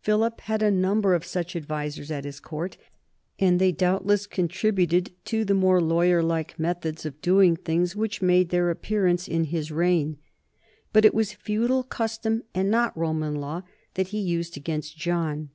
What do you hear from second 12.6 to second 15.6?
not Roman law, that he used against John.